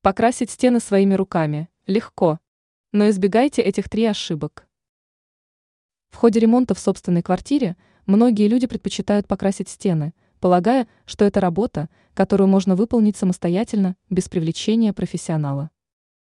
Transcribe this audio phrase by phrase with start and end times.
[0.00, 2.38] Покрасить стены своими руками легко,
[2.92, 4.68] но избегайте этих три ошибок.
[6.08, 7.76] В ходе ремонта в собственной квартире
[8.06, 14.92] многие люди предпочитают покрасить стены, полагая, что это работа, которую можно выполнить самостоятельно, без привлечения
[14.92, 15.70] профессионала.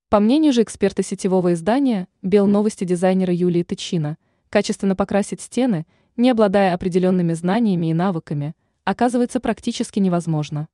[0.10, 4.18] По мнению же эксперта сетевого издания «Бел новости» дизайнера Юлии Тычина,
[4.50, 5.86] качественно покрасить стены,
[6.18, 10.68] не обладая определенными знаниями и навыками, оказывается практически невозможно.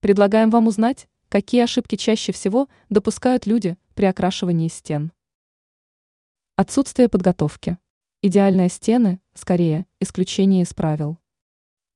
[0.00, 5.10] Предлагаем вам узнать, какие ошибки чаще всего допускают люди при окрашивании стен.
[6.54, 7.76] Отсутствие подготовки.
[8.22, 11.18] Идеальные стены, скорее, исключение из правил.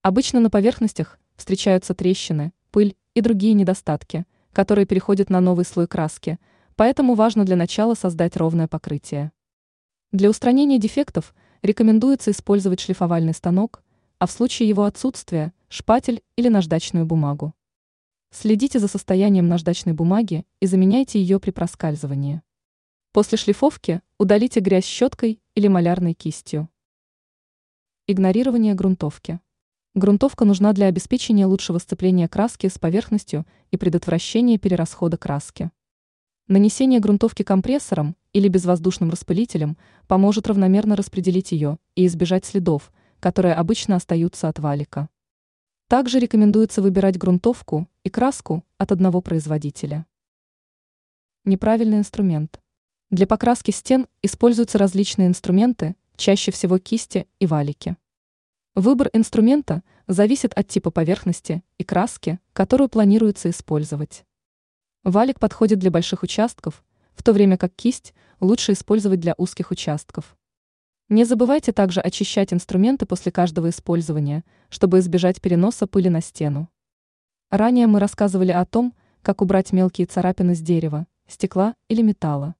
[0.02, 6.40] Обычно на поверхностях встречаются трещины, пыль и другие недостатки, которые переходят на новый слой краски,
[6.74, 9.30] поэтому важно для начала создать ровное покрытие.
[10.10, 13.84] Для устранения дефектов рекомендуется использовать шлифовальный станок,
[14.18, 17.54] а в случае его отсутствия– шпатель или наждачную бумагу.
[18.30, 22.42] Следите за состоянием наждачной бумаги и заменяйте ее при проскальзывании.
[23.12, 26.68] После шлифовки удалите грязь щеткой или малярной кистью.
[28.06, 29.40] Игнорирование грунтовки.
[29.94, 35.70] Грунтовка нужна для обеспечения лучшего сцепления краски с поверхностью и предотвращения перерасхода краски.
[36.48, 43.96] Нанесение грунтовки компрессором или безвоздушным распылителем поможет равномерно распределить ее и избежать следов, которые обычно
[43.96, 45.08] остаются от валика.
[45.88, 50.04] Также рекомендуется выбирать грунтовку и краску от одного производителя.
[51.46, 52.60] Неправильный инструмент.
[53.10, 57.96] Для покраски стен используются различные инструменты, чаще всего кисти и валики.
[58.74, 64.26] Выбор инструмента зависит от типа поверхности и краски, которую планируется использовать.
[65.04, 70.37] Валик подходит для больших участков, в то время как кисть лучше использовать для узких участков.
[71.10, 76.68] Не забывайте также очищать инструменты после каждого использования, чтобы избежать переноса пыли на стену.
[77.50, 82.56] Ранее мы рассказывали о том, как убрать мелкие царапины с дерева, стекла или металла.